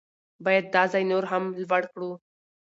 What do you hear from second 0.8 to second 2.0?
ځای نور هم لوړ